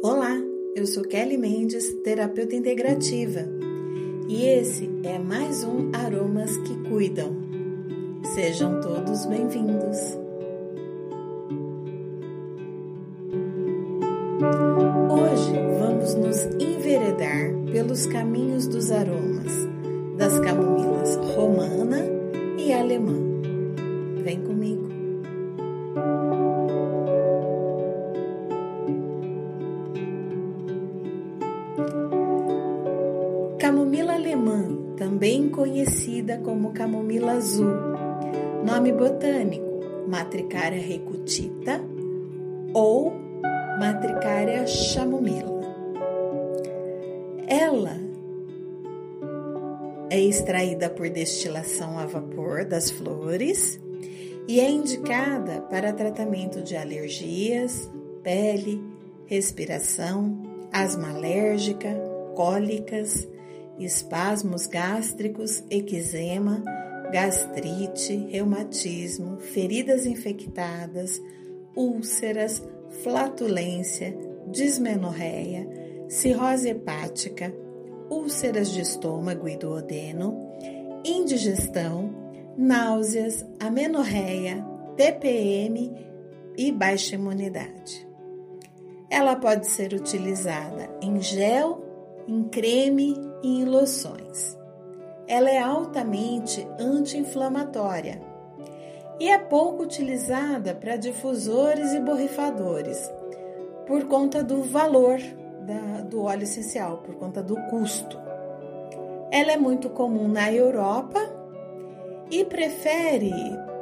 [0.00, 0.40] Olá,
[0.76, 3.40] eu sou Kelly Mendes, terapeuta integrativa,
[4.28, 7.34] e esse é mais um Aromas que Cuidam.
[8.22, 9.98] Sejam todos bem-vindos.
[15.10, 19.52] Hoje vamos nos enveredar pelos caminhos dos aromas
[20.16, 22.04] das camomilas romana
[22.56, 23.37] e alemã.
[36.38, 37.74] Como camomila azul,
[38.64, 39.66] nome botânico
[40.08, 41.80] Matricaria recutita
[42.72, 43.12] ou
[43.78, 45.58] Matricaria chamomila.
[47.46, 47.96] Ela
[50.10, 53.78] é extraída por destilação a vapor das flores
[54.48, 57.90] e é indicada para tratamento de alergias,
[58.22, 58.82] pele,
[59.26, 61.94] respiração, asma alérgica,
[62.34, 63.28] cólicas,
[63.84, 66.62] espasmos gástricos, eczema,
[67.12, 71.20] gastrite, reumatismo, feridas infectadas,
[71.74, 72.62] úlceras,
[73.02, 74.16] flatulência,
[74.50, 75.68] dismenorreia,
[76.08, 77.54] cirrose hepática,
[78.10, 80.48] úlceras de estômago e do odeno,
[81.04, 82.14] indigestão,
[82.56, 84.64] náuseas, amenorreia,
[84.96, 85.94] TPM
[86.56, 88.06] e baixa imunidade.
[89.10, 91.87] Ela pode ser utilizada em gel,
[92.28, 94.56] em creme e em loções.
[95.26, 98.20] Ela é altamente anti-inflamatória
[99.18, 103.10] e é pouco utilizada para difusores e borrifadores
[103.86, 105.18] por conta do valor
[105.62, 108.18] da, do óleo essencial, por conta do custo.
[109.30, 111.20] Ela é muito comum na Europa
[112.30, 113.32] e prefere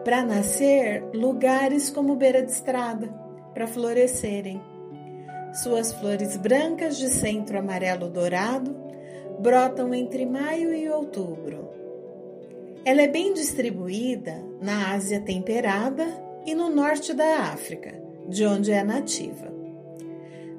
[0.04, 3.08] para nascer lugares como beira de estrada
[3.52, 4.60] para florescerem.
[5.56, 8.76] Suas flores brancas de centro amarelo dourado
[9.40, 11.70] brotam entre maio e outubro.
[12.84, 16.06] Ela é bem distribuída na Ásia temperada
[16.44, 17.94] e no norte da África,
[18.28, 19.50] de onde é nativa.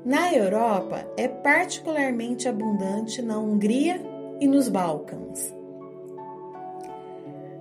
[0.04, 4.02] Na Europa, é particularmente abundante na Hungria
[4.42, 5.56] e nos Balcãs.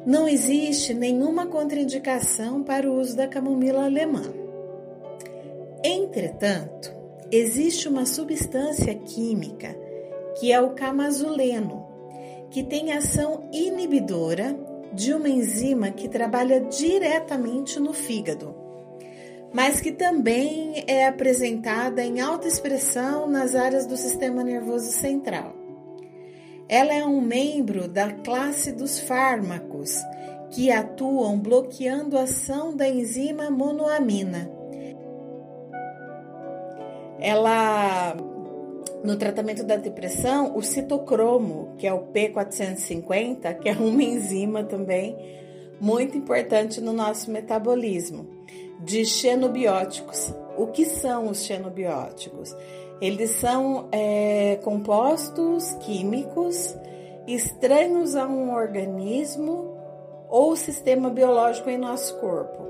[0.06, 4.22] Não existe nenhuma contraindicação para o uso da camomila alemã.
[5.84, 6.95] Entretanto,
[7.36, 9.76] existe uma substância química
[10.38, 11.86] que é o camazuleno,
[12.50, 14.56] que tem ação inibidora
[14.92, 18.54] de uma enzima que trabalha diretamente no fígado,
[19.52, 25.54] mas que também é apresentada em alta expressão nas áreas do sistema nervoso central.
[26.68, 29.96] Ela é um membro da classe dos fármacos
[30.50, 34.50] que atuam bloqueando a ação da enzima monoamina.
[37.18, 38.16] Ela
[39.06, 45.16] no tratamento da depressão, o citocromo, que é o P450, que é uma enzima também
[45.80, 48.26] muito importante no nosso metabolismo,
[48.80, 50.34] de xenobióticos.
[50.56, 52.54] O que são os xenobióticos?
[53.00, 56.74] Eles são é, compostos químicos
[57.26, 59.76] estranhos a um organismo
[60.28, 62.66] ou sistema biológico em nosso corpo.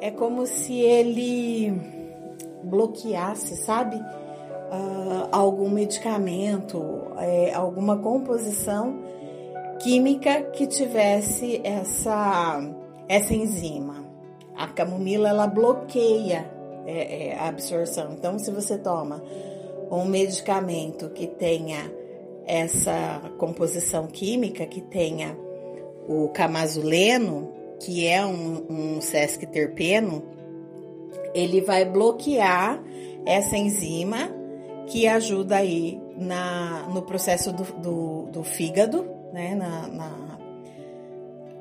[0.00, 1.97] É como se ele
[2.62, 3.96] bloqueasse, sabe?
[3.96, 6.82] Uh, algum medicamento,
[7.16, 8.98] é, alguma composição
[9.78, 12.60] química que tivesse essa,
[13.08, 14.04] essa enzima.
[14.56, 16.50] A camomila ela bloqueia
[16.86, 18.12] é, é, a absorção.
[18.12, 19.22] Então, se você toma
[19.90, 21.90] um medicamento que tenha
[22.46, 25.36] essa composição química, que tenha
[26.08, 30.22] o camazuleno, que é um, um sesquiterpeno,
[31.38, 32.82] ele vai bloquear
[33.24, 34.30] essa enzima
[34.86, 40.38] que ajuda aí na, no processo do, do, do fígado, né, na, na,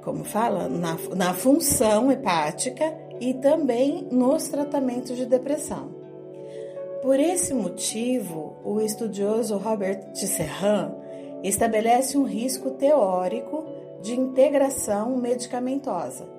[0.01, 5.95] como fala, na, na função hepática e também nos tratamentos de depressão.
[7.01, 10.93] Por esse motivo, o estudioso Robert Tisserand
[11.43, 13.63] estabelece um risco teórico
[14.01, 16.36] de integração medicamentosa.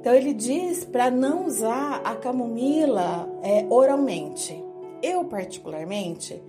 [0.00, 4.62] Então ele diz para não usar a camomila é, oralmente.
[5.02, 6.42] Eu, particularmente,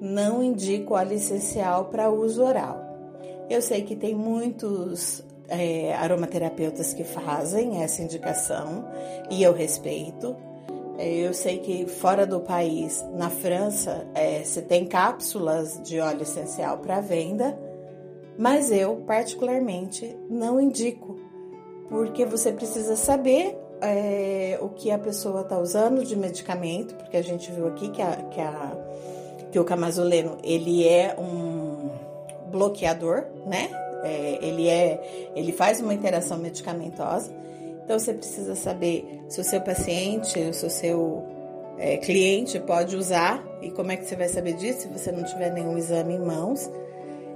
[0.00, 2.80] não indico óleo essencial para uso oral.
[3.48, 8.88] Eu sei que tem muitos é, aromaterapeutas que fazem essa indicação
[9.30, 10.34] e eu respeito.
[10.98, 16.78] É, eu sei que fora do país, na França, é, tem cápsulas de óleo essencial
[16.78, 17.58] para venda,
[18.38, 21.18] mas eu, particularmente, não indico,
[21.92, 27.22] porque você precisa saber é, o que a pessoa está usando de medicamento, porque a
[27.22, 28.72] gente viu aqui que, a, que, a,
[29.52, 31.90] que o camazoleno ele é um
[32.50, 33.68] bloqueador, né?
[34.02, 37.30] É, ele é, ele faz uma interação medicamentosa.
[37.84, 41.22] Então você precisa saber se o seu paciente, se o seu
[41.76, 45.24] é, cliente pode usar e como é que você vai saber disso se você não
[45.24, 46.70] tiver nenhum exame em mãos.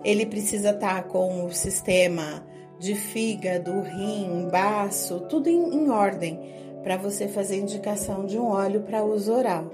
[0.03, 2.43] Ele precisa estar tá com o sistema
[2.79, 6.39] de fígado, rim, baço, tudo em, em ordem
[6.83, 9.71] para você fazer indicação de um óleo para uso oral.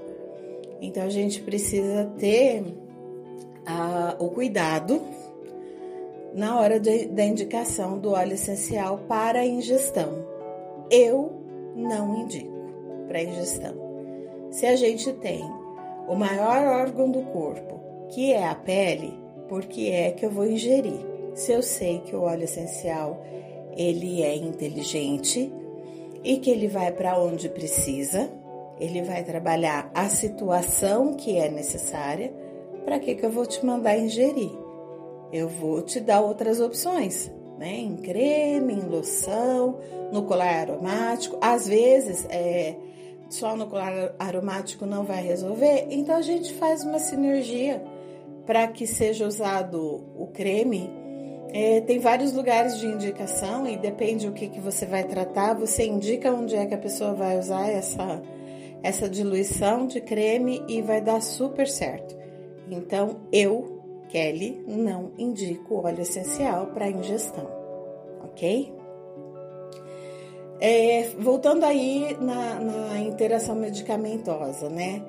[0.81, 2.63] Então a gente precisa ter
[4.19, 5.01] o cuidado
[6.33, 10.25] na hora de, da indicação do óleo essencial para ingestão.
[10.89, 11.31] Eu
[11.75, 12.51] não indico
[13.07, 13.75] para ingestão.
[14.51, 15.43] Se a gente tem
[16.07, 17.79] o maior órgão do corpo,
[18.09, 19.13] que é a pele,
[19.47, 21.12] por que é que eu vou ingerir?
[21.33, 23.23] Se eu sei que o óleo essencial
[23.75, 25.51] ele é inteligente
[26.23, 28.29] e que ele vai para onde precisa,
[28.79, 32.33] ele vai trabalhar a situação que é necessária,
[32.85, 34.51] para que, que eu vou te mandar ingerir?
[35.31, 37.75] Eu vou te dar outras opções, né?
[37.79, 39.79] Em creme, em loção,
[40.11, 41.37] no colar aromático.
[41.41, 42.75] Às vezes, é,
[43.29, 47.83] só no colar aromático não vai resolver, então a gente faz uma sinergia
[48.45, 51.02] para que seja usado o creme
[51.53, 55.85] é, tem vários lugares de indicação e depende do que, que você vai tratar, você
[55.85, 58.23] indica onde é que a pessoa vai usar essa,
[58.81, 62.17] essa diluição de creme e vai dar super certo.
[62.71, 63.79] Então, eu,
[64.09, 67.47] Kelly, não indico óleo essencial para ingestão,
[68.23, 68.73] ok?
[70.59, 75.03] É, voltando aí na, na, interação medicamentosa, né?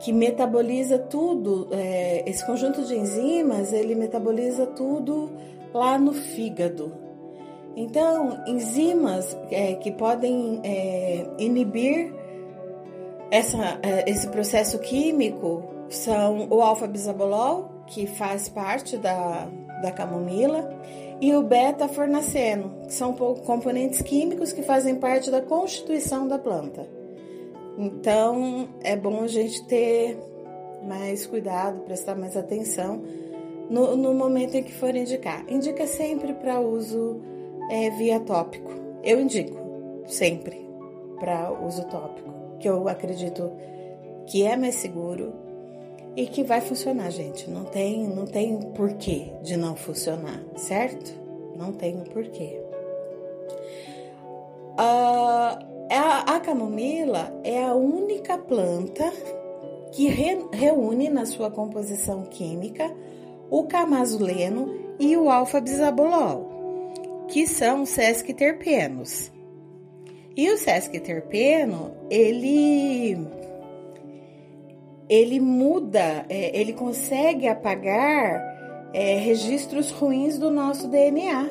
[0.00, 5.30] Que metaboliza tudo, é, esse conjunto de enzimas, ele metaboliza tudo
[5.72, 6.92] lá no fígado.
[7.76, 12.12] Então, enzimas é, que podem é, inibir
[13.30, 19.46] essa, é, esse processo químico são o alfa-bisabolol, que faz parte da,
[19.82, 20.70] da camomila,
[21.20, 26.88] e o beta-fornaceno, que são componentes químicos que fazem parte da constituição da planta.
[27.78, 30.18] Então, é bom a gente ter
[30.82, 33.02] mais cuidado, prestar mais atenção
[33.68, 35.44] no, no momento em que for indicar.
[35.48, 37.20] Indica sempre para uso
[37.70, 38.70] é, via tópico.
[39.02, 39.58] Eu indico
[40.06, 40.66] sempre
[41.18, 43.50] para uso tópico, que eu acredito
[44.26, 45.32] que é mais seguro
[46.16, 47.48] e que vai funcionar, gente.
[47.50, 51.14] Não tem, não tem porquê de não funcionar, certo?
[51.56, 52.60] Não tem porquê.
[54.78, 55.58] Uh,
[55.90, 59.10] a, a camomila é a única planta
[59.92, 62.94] que re, reúne na sua composição química
[63.50, 69.32] o camazuleno e o alfa-bisabolol, que são sesquiterpenos.
[70.36, 73.16] E o sesquiterpeno, ele
[75.08, 81.48] ele muda, é, ele consegue apagar é, registros ruins do nosso DNA.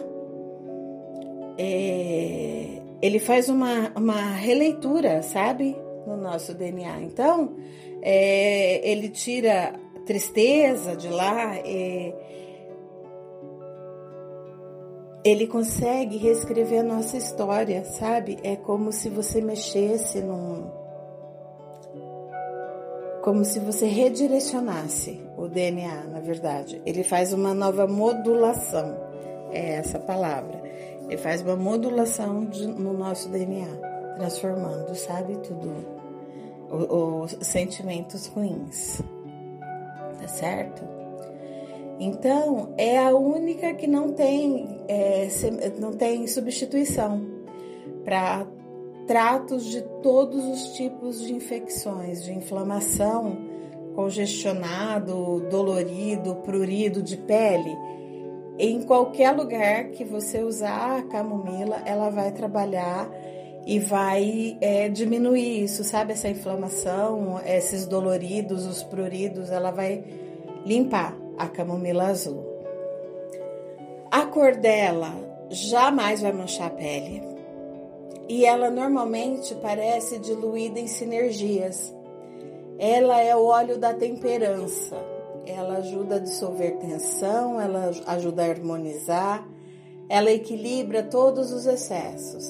[1.57, 5.75] É, ele faz uma, uma releitura, sabe,
[6.05, 7.01] no nosso DNA.
[7.01, 7.55] Então,
[8.01, 9.73] é, ele tira
[10.05, 12.13] tristeza de lá, é,
[15.23, 18.37] ele consegue reescrever a nossa história, sabe?
[18.43, 20.69] É como se você mexesse num.
[23.23, 26.79] Como se você redirecionasse o DNA, na verdade.
[26.85, 28.95] Ele faz uma nova modulação,
[29.51, 30.61] é essa palavra.
[31.09, 35.37] Ele faz uma modulação de, no nosso DNA, transformando, sabe?
[35.37, 35.95] Tudo.
[36.69, 39.01] Os sentimentos ruins
[40.25, 40.83] tá certo?
[41.99, 45.27] Então, é a única que não tem, é,
[45.79, 47.21] não tem substituição
[48.03, 48.45] para
[49.07, 53.37] tratos de todos os tipos de infecções, de inflamação,
[53.95, 57.77] congestionado, dolorido, prurido de pele.
[58.57, 63.09] Em qualquer lugar que você usar a camomila, ela vai trabalhar
[63.65, 66.13] e vai é, diminuir isso, sabe?
[66.13, 70.03] Essa inflamação, esses doloridos, os pruridos, ela vai
[70.65, 72.45] limpar a camomila azul.
[74.11, 75.13] A cor dela
[75.49, 77.23] jamais vai manchar a pele
[78.29, 81.93] e ela normalmente parece diluída em sinergias.
[82.77, 84.95] Ela é o óleo da temperança.
[85.45, 89.47] Ela ajuda a dissolver tensão, ela ajuda a harmonizar,
[90.09, 92.47] ela equilibra todos os excessos.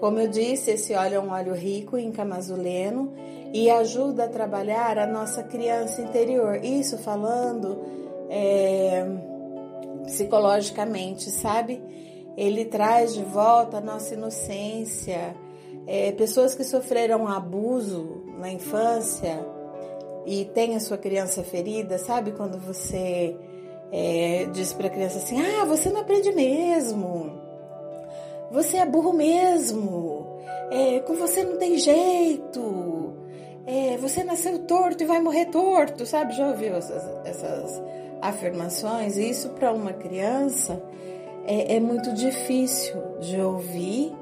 [0.00, 3.12] Como eu disse, esse óleo é um óleo rico em camazuleno
[3.52, 6.62] e ajuda a trabalhar a nossa criança interior.
[6.62, 7.78] Isso falando
[8.28, 9.06] é,
[10.04, 11.82] psicologicamente, sabe?
[12.36, 15.34] Ele traz de volta a nossa inocência,
[15.88, 19.38] É, pessoas que sofreram abuso na infância
[20.26, 22.32] e tem a sua criança ferida, sabe?
[22.32, 23.36] Quando você
[23.92, 27.35] é, diz para a criança assim: Ah, você não aprende mesmo,
[28.50, 30.26] você é burro mesmo,
[30.70, 33.14] é, com você não tem jeito,
[33.66, 36.34] é, você nasceu torto e vai morrer torto, sabe?
[36.34, 37.82] Já ouviu essas, essas
[38.22, 39.16] afirmações?
[39.16, 40.80] Isso para uma criança
[41.46, 44.12] é, é muito difícil de ouvir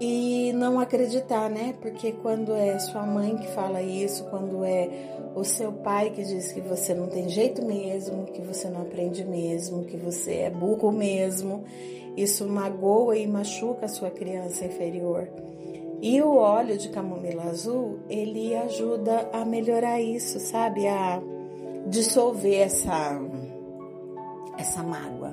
[0.00, 1.74] e não acreditar, né?
[1.80, 4.88] Porque quando é sua mãe que fala isso, quando é
[5.34, 9.24] o seu pai que diz que você não tem jeito mesmo, que você não aprende
[9.24, 11.64] mesmo, que você é burro mesmo,
[12.16, 15.28] isso magoa e machuca a sua criança inferior.
[16.00, 20.86] E o óleo de camomila azul, ele ajuda a melhorar isso, sabe?
[20.86, 21.20] A
[21.86, 23.20] dissolver essa
[24.56, 25.32] essa mágoa.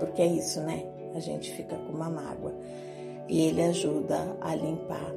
[0.00, 0.84] Porque é isso, né?
[1.14, 2.54] A gente fica com uma mágoa
[3.28, 5.12] e ele ajuda a limpar.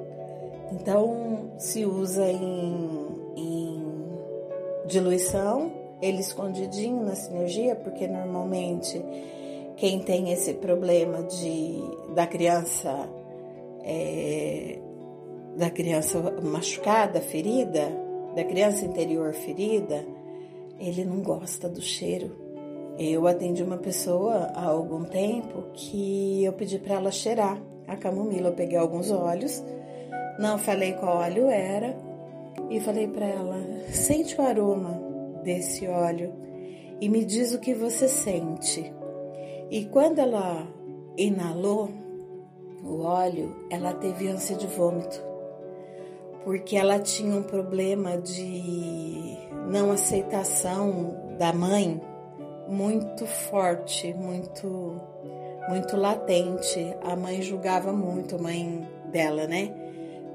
[0.71, 3.83] Então, se usa em, em
[4.85, 5.71] diluição,
[6.01, 9.01] ele escondidinho na sinergia, porque normalmente
[9.77, 11.81] quem tem esse problema de
[12.13, 13.09] da criança
[13.83, 14.79] é,
[15.55, 17.89] da criança machucada, ferida,
[18.35, 20.05] da criança interior ferida,
[20.79, 22.31] ele não gosta do cheiro.
[22.99, 28.49] Eu atendi uma pessoa há algum tempo que eu pedi para ela cheirar a camomila.
[28.49, 29.63] Eu peguei alguns óleos,
[30.39, 31.95] não falei qual óleo era
[32.69, 33.57] e falei para ela:
[33.89, 35.01] sente o aroma
[35.43, 36.33] desse óleo
[36.99, 38.93] e me diz o que você sente.
[39.69, 40.67] E quando ela
[41.17, 41.89] inalou
[42.83, 45.21] o óleo, ela teve ânsia de vômito,
[46.43, 49.37] porque ela tinha um problema de
[49.69, 52.01] não aceitação da mãe
[52.67, 54.99] muito forte, muito
[55.67, 56.95] muito latente.
[57.03, 59.73] A mãe julgava muito, a mãe dela, né?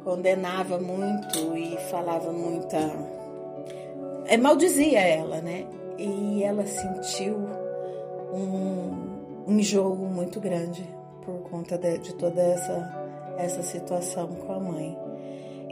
[0.04, 2.78] Condenava muito e falava muita.
[4.26, 5.66] É, maldizia ela, né?
[5.98, 7.36] E ela sentiu
[8.32, 10.82] um, enjoo muito grande
[11.24, 14.98] por conta de, de toda essa, essa situação com a mãe.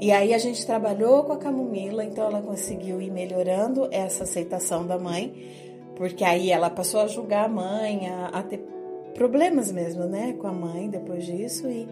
[0.00, 4.86] E aí a gente trabalhou com a camomila, então ela conseguiu ir melhorando essa aceitação
[4.86, 5.34] da mãe,
[5.94, 8.58] porque aí ela passou a julgar a mãe, a, a ter
[9.14, 11.88] problemas mesmo, né, com a mãe depois disso e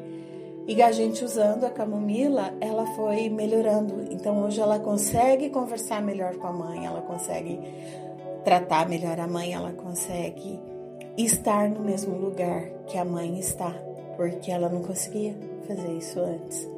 [0.69, 4.07] e a gente usando a camomila, ela foi melhorando.
[4.11, 7.59] Então hoje ela consegue conversar melhor com a mãe, ela consegue
[8.45, 10.61] tratar melhor a mãe, ela consegue
[11.17, 13.75] estar no mesmo lugar que a mãe está,
[14.15, 15.35] porque ela não conseguia
[15.67, 16.69] fazer isso antes.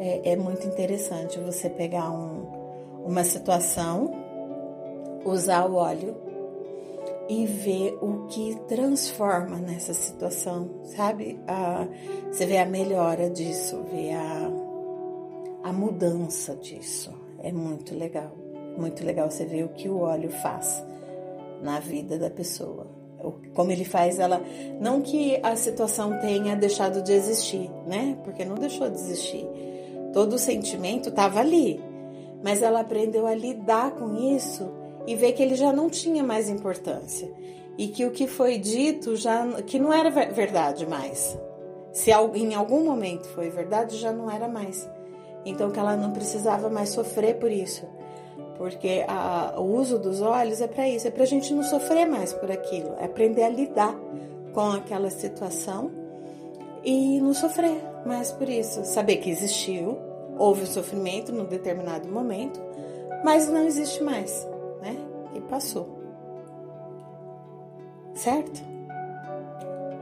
[0.00, 4.10] É, é muito interessante você pegar um, uma situação,
[5.24, 6.16] usar o óleo
[7.28, 11.38] e ver o que transforma nessa situação, sabe?
[11.46, 11.86] A,
[12.30, 14.50] você vê a melhora disso, vê a,
[15.62, 17.12] a mudança disso.
[17.42, 18.32] É muito legal.
[18.76, 20.82] Muito legal você ver o que o óleo faz
[21.62, 22.86] na vida da pessoa.
[23.54, 24.40] Como ele faz ela.
[24.80, 28.18] Não que a situação tenha deixado de existir, né?
[28.24, 29.46] Porque não deixou de existir.
[30.12, 31.80] Todo o sentimento estava ali.
[32.42, 36.48] Mas ela aprendeu a lidar com isso e ver que ele já não tinha mais
[36.48, 37.30] importância.
[37.76, 41.38] E que o que foi dito já que não era verdade mais.
[41.92, 44.88] Se em algum momento foi verdade, já não era mais.
[45.44, 47.86] Então que ela não precisava mais sofrer por isso,
[48.56, 52.06] porque a, o uso dos olhos é para isso, é para a gente não sofrer
[52.06, 53.94] mais por aquilo, é aprender a lidar
[54.52, 55.90] com aquela situação
[56.84, 59.98] e não sofrer mais por isso, saber que existiu,
[60.38, 62.60] houve sofrimento num determinado momento,
[63.24, 64.46] mas não existe mais
[64.82, 64.96] né?
[65.34, 65.88] E passou.
[68.14, 68.60] Certo?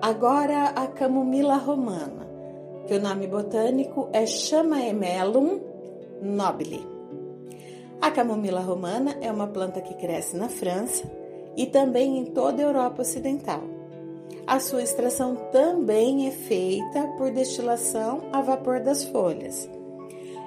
[0.02, 2.26] Agora a camomila romana,
[2.86, 5.60] que o nome botânico é Chamaemelum
[6.22, 6.86] nobile.
[8.00, 11.04] A camomila romana é uma planta que cresce na França
[11.54, 13.60] e também em toda a Europa Ocidental.
[14.46, 19.68] A sua extração também é feita por destilação a vapor das folhas.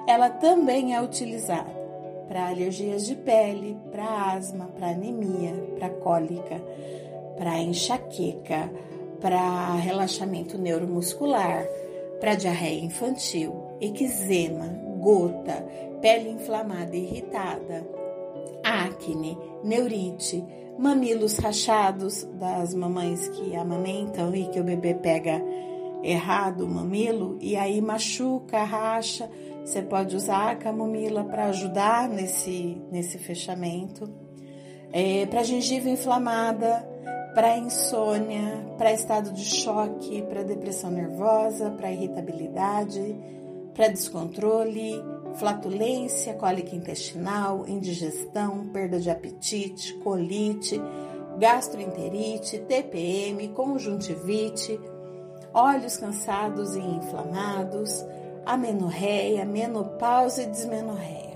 [0.06, 1.73] Ela também é utilizada
[2.28, 6.60] para alergias de pele, para asma, para anemia, para cólica,
[7.36, 8.70] para enxaqueca,
[9.20, 11.66] para relaxamento neuromuscular,
[12.20, 14.66] para diarreia infantil, eczema,
[14.98, 15.64] gota,
[16.00, 17.86] pele inflamada e irritada,
[18.62, 20.44] acne, neurite,
[20.78, 25.42] mamilos rachados das mamães que amamentam e que o bebê pega
[26.02, 29.30] errado o mamilo e aí machuca, racha,
[29.64, 34.12] você pode usar a camomila para ajudar nesse, nesse fechamento.
[34.92, 36.86] É, para gengiva inflamada,
[37.34, 43.16] para insônia, para estado de choque, para depressão nervosa, para irritabilidade,
[43.74, 45.02] para descontrole,
[45.34, 50.80] flatulência, cólica intestinal, indigestão, perda de apetite, colite,
[51.38, 54.78] gastroenterite, TPM, conjuntivite,
[55.52, 58.04] olhos cansados e inflamados,
[58.46, 61.34] amenorreia, menopausa e desmenorreia.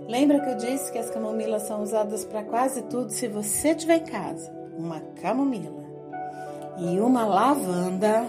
[0.00, 3.10] Lembra que eu disse que as camomilas são usadas para quase tudo?
[3.10, 5.84] Se você tiver em casa uma camomila
[6.78, 8.28] e uma lavanda,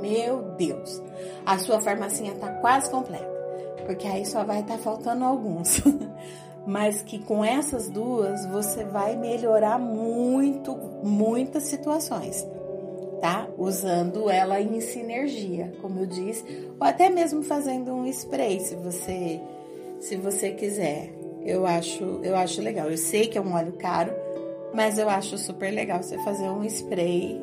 [0.00, 1.02] meu Deus,
[1.44, 3.28] a sua farmacinha está quase completa,
[3.84, 5.80] porque aí só vai estar tá faltando alguns.
[6.66, 12.46] Mas que com essas duas você vai melhorar muito, muitas situações
[13.24, 13.48] tá?
[13.56, 16.44] Usando ela em sinergia, como eu disse,
[16.78, 19.40] ou até mesmo fazendo um spray, se você
[19.98, 21.10] se você quiser.
[21.42, 22.90] Eu acho, eu acho legal.
[22.90, 24.12] Eu sei que é um óleo caro,
[24.74, 27.40] mas eu acho super legal você fazer um spray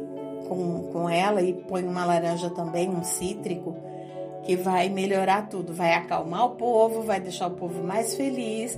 [0.47, 3.75] com, com ela e põe uma laranja também, um cítrico,
[4.43, 8.77] que vai melhorar tudo, vai acalmar o povo, vai deixar o povo mais feliz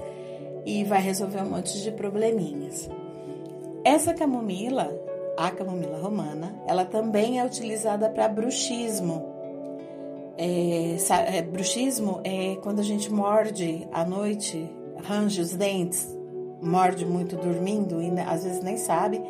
[0.66, 2.90] e vai resolver um monte de probleminhas.
[3.84, 4.98] Essa camomila,
[5.38, 9.34] a camomila romana, ela também é utilizada para bruxismo.
[10.38, 10.98] É,
[11.38, 14.70] é, bruxismo é quando a gente morde à noite,
[15.04, 16.08] range os dentes,
[16.62, 19.22] morde muito dormindo e às vezes nem sabe,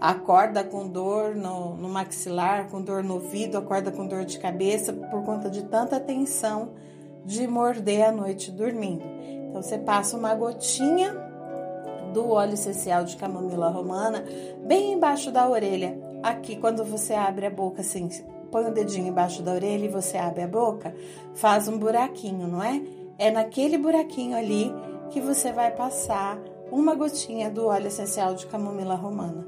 [0.00, 4.92] acorda com dor no, no maxilar, com dor no ouvido, acorda com dor de cabeça
[4.92, 6.70] por conta de tanta tensão
[7.24, 9.02] de morder à noite dormindo.
[9.48, 11.23] Então você passa uma gotinha
[12.14, 14.24] do óleo essencial de camomila romana
[14.64, 15.98] bem embaixo da orelha.
[16.22, 18.08] Aqui, quando você abre a boca, assim,
[18.50, 20.94] põe o dedinho embaixo da orelha e você abre a boca,
[21.34, 22.80] faz um buraquinho, não é?
[23.18, 24.72] É naquele buraquinho ali
[25.10, 26.38] que você vai passar
[26.70, 29.44] uma gotinha do óleo essencial de camomila romana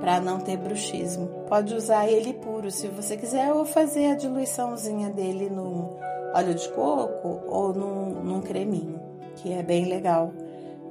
[0.00, 1.28] para não ter bruxismo.
[1.48, 5.96] Pode usar ele puro se você quiser ou fazer a diluiçãozinha dele no
[6.34, 9.00] óleo de coco ou num, num creminho,
[9.36, 10.32] que é bem legal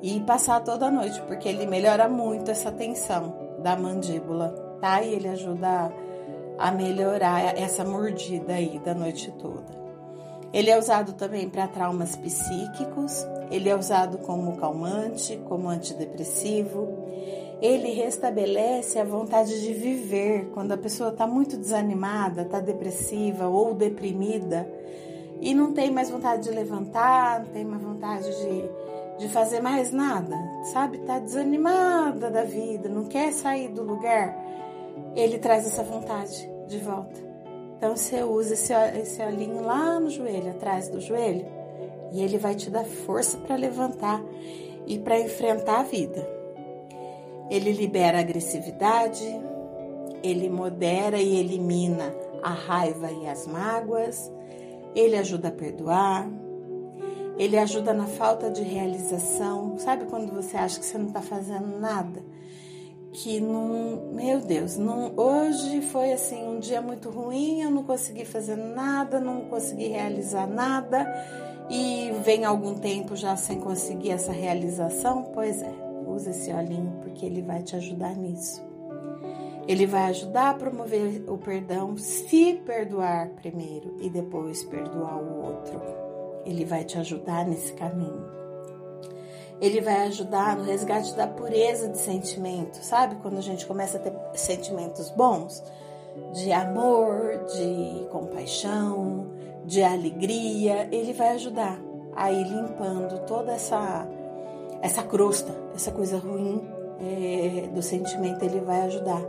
[0.06, 5.02] e passar toda a noite, porque ele melhora muito essa tensão da mandíbula, tá?
[5.02, 5.91] E ele ajuda
[6.60, 9.84] a melhorar essa mordida aí da noite toda.
[10.54, 16.88] Ele é usado também para traumas psíquicos, ele é usado como calmante, como antidepressivo.
[17.60, 23.74] Ele restabelece a vontade de viver quando a pessoa está muito desanimada, está depressiva ou
[23.74, 24.70] deprimida
[25.41, 28.85] e não tem mais vontade de levantar, não tem mais vontade de
[29.17, 30.36] de fazer mais nada,
[30.73, 30.99] sabe?
[30.99, 34.36] Tá desanimada da vida, não quer sair do lugar.
[35.15, 37.19] Ele traz essa vontade de volta.
[37.78, 41.45] Então você usa esse, esse olhinho lá no joelho, atrás do joelho,
[42.12, 44.21] e ele vai te dar força para levantar
[44.88, 46.28] e para enfrentar a vida.
[47.49, 49.25] Ele libera a agressividade,
[50.23, 54.32] ele modera e elimina a raiva e as mágoas,
[54.95, 56.30] ele ajuda a perdoar,
[57.38, 59.78] ele ajuda na falta de realização.
[59.78, 62.24] Sabe quando você acha que você não está fazendo nada?
[63.12, 64.10] Que não.
[64.13, 69.19] Meu Deus, não, hoje foi assim um dia muito ruim, eu não consegui fazer nada,
[69.19, 71.06] não consegui realizar nada.
[71.69, 75.24] E vem algum tempo já sem conseguir essa realização?
[75.34, 75.74] Pois é,
[76.06, 78.63] usa esse olhinho porque ele vai te ajudar nisso.
[79.67, 86.05] Ele vai ajudar a promover o perdão se perdoar primeiro e depois perdoar o outro.
[86.45, 88.23] Ele vai te ajudar nesse caminho.
[89.60, 93.15] Ele vai ajudar no resgate da pureza de sentimento, sabe?
[93.21, 95.63] Quando a gente começa a ter sentimentos bons,
[96.34, 99.27] de amor, de compaixão,
[99.65, 101.79] de alegria, ele vai ajudar
[102.15, 104.08] a ir limpando toda essa
[104.81, 106.62] essa crosta, essa coisa ruim
[106.99, 109.21] é, do sentimento, ele vai ajudar.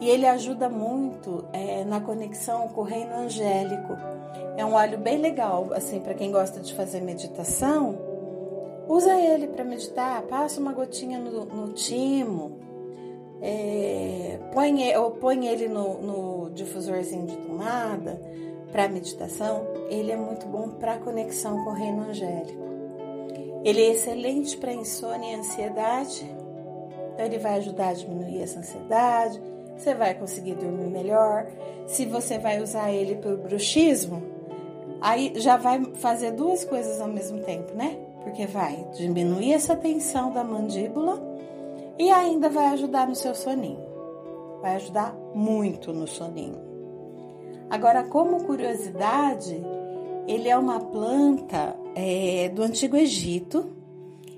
[0.00, 3.96] E ele ajuda muito é, na conexão com o reino angélico.
[4.56, 7.98] É um óleo bem legal, assim, para quem gosta de fazer meditação.
[8.88, 12.58] Usa ele para meditar, passa uma gotinha no, no timo,
[13.42, 18.20] é, põe, ou põe ele no, no difusorzinho de tomada
[18.70, 19.66] para meditação.
[19.88, 22.64] Ele é muito bom para conexão com o reino angélico.
[23.64, 26.30] Ele é excelente para insônia e ansiedade.
[27.14, 29.40] Então, ele vai ajudar a diminuir essa ansiedade
[29.76, 31.46] você vai conseguir dormir melhor.
[31.86, 34.22] Se você vai usar ele para o bruxismo,
[35.00, 37.96] aí já vai fazer duas coisas ao mesmo tempo, né?
[38.22, 41.22] Porque vai diminuir essa tensão da mandíbula
[41.98, 43.84] e ainda vai ajudar no seu soninho.
[44.60, 46.60] Vai ajudar muito no soninho.
[47.70, 49.60] Agora, como curiosidade,
[50.26, 53.70] ele é uma planta é, do Antigo Egito.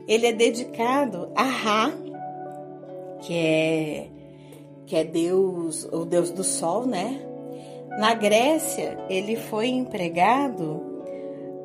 [0.06, 1.92] Ele é dedicado a Ra,
[3.20, 4.08] que é
[4.88, 7.20] que é Deus, o Deus do Sol, né?
[7.98, 10.82] Na Grécia, ele foi empregado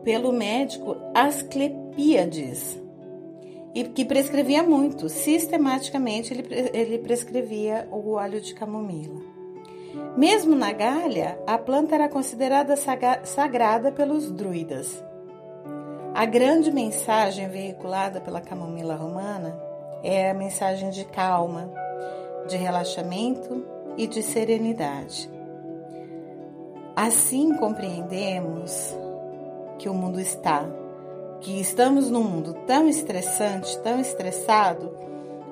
[0.04, 2.78] pelo médico Asclepíades,
[3.74, 5.08] e que prescrevia muito.
[5.08, 9.22] Sistematicamente, ele, ele prescrevia o óleo de camomila.
[10.18, 12.76] Mesmo na Gália, a planta era considerada
[13.24, 15.02] sagrada pelos druidas.
[16.14, 19.58] A grande mensagem veiculada pela camomila romana
[20.04, 21.72] é a mensagem de calma,
[22.48, 23.66] de relaxamento
[23.98, 25.30] e de serenidade.
[26.96, 28.96] Assim compreendemos
[29.80, 30.66] que o mundo está,
[31.42, 34.92] que estamos num mundo tão estressante, tão estressado,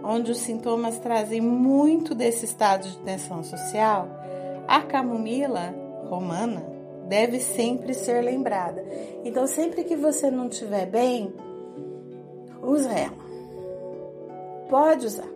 [0.03, 4.07] onde os sintomas trazem muito desse estado de tensão social,
[4.67, 5.73] a camomila
[6.07, 6.63] romana
[7.07, 8.83] deve sempre ser lembrada.
[9.23, 11.33] Então, sempre que você não estiver bem,
[12.61, 13.21] usa ela.
[14.69, 15.27] Pode usar,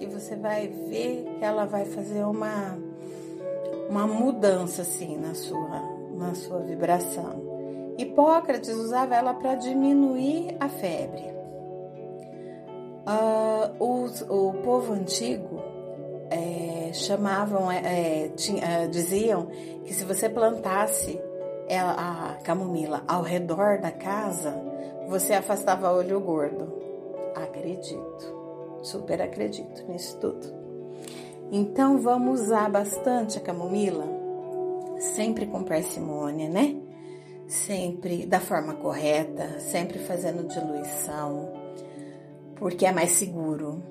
[0.00, 2.78] que você vai ver que ela vai fazer uma
[3.90, 5.82] uma mudança assim na sua
[6.16, 7.94] na sua vibração.
[7.98, 11.30] Hipócrates usava ela para diminuir a febre.
[13.06, 15.60] Uh, os, o povo antigo
[16.30, 19.48] é, chamavam, é, é tinha, diziam
[19.84, 21.20] que se você plantasse
[21.78, 24.54] a camomila ao redor da casa,
[25.08, 26.72] você afastava olho gordo.
[27.34, 28.39] Acredito,
[28.82, 30.46] super acredito nisso tudo.
[31.52, 34.06] Então vamos usar bastante a camomila,
[34.98, 36.80] sempre com parcimônia, né?
[37.50, 41.52] sempre da forma correta, sempre fazendo diluição,
[42.54, 43.82] porque é mais seguro.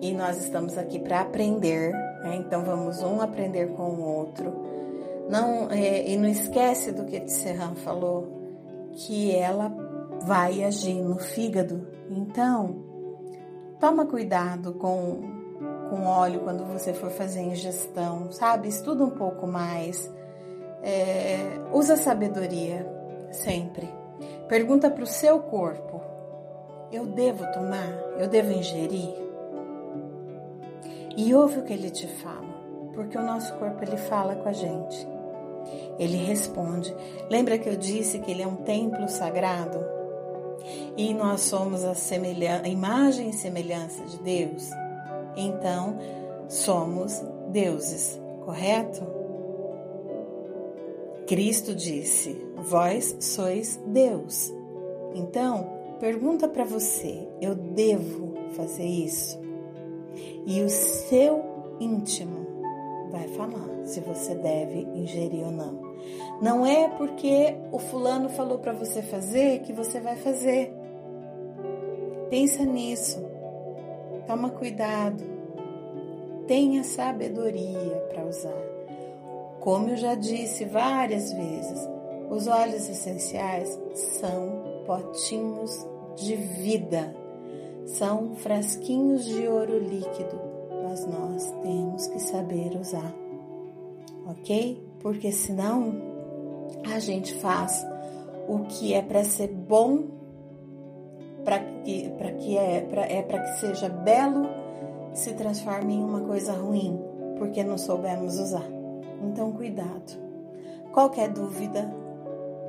[0.00, 2.36] E nós estamos aqui para aprender, né?
[2.36, 4.52] então vamos um aprender com o outro.
[5.30, 9.72] Não é, e não esquece do que Serran falou, que ela
[10.22, 11.86] vai agir no fígado.
[12.10, 12.84] Então,
[13.78, 15.36] toma cuidado com
[15.88, 18.68] com óleo quando você for fazer ingestão, sabe?
[18.68, 20.12] Estuda um pouco mais.
[20.82, 22.86] É, usa sabedoria
[23.32, 23.88] sempre.
[24.48, 26.00] Pergunta para o seu corpo:
[26.92, 27.92] eu devo tomar?
[28.18, 29.14] Eu devo ingerir?
[31.16, 32.54] E ouve o que ele te fala,
[32.92, 35.08] porque o nosso corpo ele fala com a gente.
[35.98, 36.94] Ele responde.
[37.30, 39.95] Lembra que eu disse que ele é um templo sagrado?
[40.96, 44.70] E nós somos a, a imagem e semelhança de Deus?
[45.36, 45.98] Então,
[46.48, 49.02] somos deuses, correto?
[51.26, 54.52] Cristo disse: Vós sois Deus.
[55.14, 55.68] Então,
[56.00, 59.38] pergunta para você: eu devo fazer isso?
[60.46, 61.42] E o seu
[61.80, 62.46] íntimo
[63.10, 65.85] vai falar se você deve ingerir ou não.
[66.40, 70.72] Não é porque o fulano falou para você fazer que você vai fazer.
[72.28, 73.24] Pensa nisso.
[74.26, 75.22] Toma cuidado.
[76.46, 78.62] Tenha sabedoria para usar.
[79.60, 81.88] Como eu já disse várias vezes,
[82.30, 83.80] os óleos essenciais
[84.20, 87.14] são potinhos de vida,
[87.84, 90.40] são frasquinhos de ouro líquido,
[90.82, 93.12] mas nós temos que saber usar,
[94.26, 94.85] ok?
[95.06, 95.94] Porque senão
[96.92, 97.86] a gente faz
[98.48, 100.02] o que é para ser bom,
[101.44, 104.48] para que, pra que é para é que seja belo,
[105.12, 107.00] se transforma em uma coisa ruim,
[107.38, 108.66] porque não soubemos usar.
[109.22, 110.20] Então, cuidado.
[110.92, 111.88] Qualquer dúvida,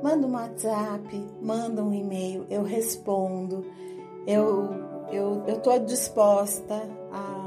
[0.00, 3.64] manda um WhatsApp, manda um e-mail, eu respondo.
[4.28, 4.70] Eu
[5.10, 7.37] eu estou disposta a,